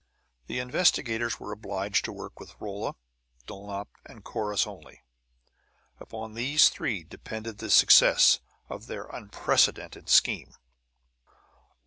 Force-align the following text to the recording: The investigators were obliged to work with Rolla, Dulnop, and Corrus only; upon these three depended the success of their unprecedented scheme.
The 0.47 0.57
investigators 0.57 1.39
were 1.39 1.51
obliged 1.51 2.05
to 2.05 2.11
work 2.11 2.39
with 2.39 2.55
Rolla, 2.59 2.95
Dulnop, 3.45 3.85
and 4.03 4.23
Corrus 4.23 4.65
only; 4.65 5.03
upon 5.99 6.33
these 6.33 6.69
three 6.69 7.03
depended 7.03 7.59
the 7.59 7.69
success 7.69 8.39
of 8.67 8.87
their 8.87 9.03
unprecedented 9.09 10.09
scheme. 10.09 10.55